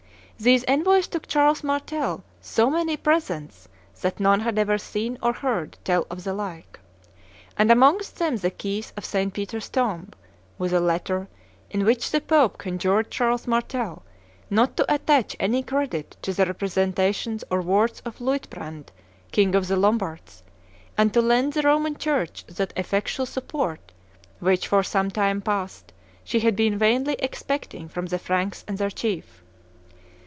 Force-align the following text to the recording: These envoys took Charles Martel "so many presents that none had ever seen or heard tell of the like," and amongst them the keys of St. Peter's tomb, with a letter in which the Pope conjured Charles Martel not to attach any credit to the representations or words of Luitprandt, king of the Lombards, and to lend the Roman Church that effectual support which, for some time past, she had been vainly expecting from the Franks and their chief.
These 0.39 0.65
envoys 0.67 1.05
took 1.07 1.27
Charles 1.27 1.63
Martel 1.63 2.23
"so 2.41 2.71
many 2.71 2.97
presents 2.97 3.67
that 4.01 4.19
none 4.19 4.39
had 4.39 4.57
ever 4.57 4.79
seen 4.79 5.19
or 5.21 5.33
heard 5.33 5.77
tell 5.83 6.07
of 6.09 6.23
the 6.23 6.33
like," 6.33 6.79
and 7.59 7.71
amongst 7.71 8.15
them 8.17 8.37
the 8.37 8.49
keys 8.49 8.91
of 8.97 9.05
St. 9.05 9.31
Peter's 9.31 9.69
tomb, 9.69 10.09
with 10.57 10.73
a 10.73 10.79
letter 10.79 11.27
in 11.69 11.85
which 11.85 12.09
the 12.09 12.19
Pope 12.21 12.57
conjured 12.57 13.11
Charles 13.11 13.45
Martel 13.45 14.01
not 14.49 14.75
to 14.77 14.91
attach 14.91 15.35
any 15.39 15.61
credit 15.61 16.17
to 16.23 16.33
the 16.33 16.43
representations 16.47 17.43
or 17.51 17.61
words 17.61 17.99
of 18.03 18.19
Luitprandt, 18.19 18.91
king 19.31 19.53
of 19.53 19.67
the 19.67 19.75
Lombards, 19.77 20.41
and 20.97 21.13
to 21.13 21.21
lend 21.21 21.53
the 21.53 21.61
Roman 21.61 21.95
Church 21.95 22.45
that 22.47 22.73
effectual 22.75 23.27
support 23.27 23.91
which, 24.39 24.67
for 24.67 24.81
some 24.81 25.11
time 25.11 25.39
past, 25.39 25.93
she 26.23 26.39
had 26.39 26.55
been 26.55 26.79
vainly 26.79 27.13
expecting 27.19 27.87
from 27.87 28.07
the 28.07 28.17
Franks 28.17 28.65
and 28.67 28.79
their 28.79 28.89
chief. 28.89 29.37